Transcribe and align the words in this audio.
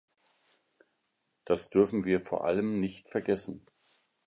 Das 1.45 1.69
dürfen 1.69 2.05
wir 2.05 2.21
vor 2.21 2.43
allem 2.45 2.79
nicht 2.79 3.11
vergessen. 3.11 3.63